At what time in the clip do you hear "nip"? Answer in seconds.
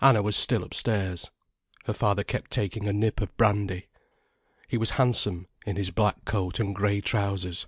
2.92-3.20